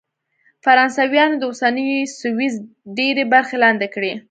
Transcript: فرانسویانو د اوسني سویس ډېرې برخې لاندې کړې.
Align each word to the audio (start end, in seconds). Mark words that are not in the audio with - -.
فرانسویانو 0.63 1.35
د 1.37 1.43
اوسني 1.49 1.87
سویس 2.21 2.55
ډېرې 2.97 3.23
برخې 3.33 3.57
لاندې 3.63 3.87
کړې. 3.93 4.11